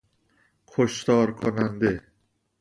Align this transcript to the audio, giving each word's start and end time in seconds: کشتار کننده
کشتار 0.69 1.27
کننده 1.33 2.01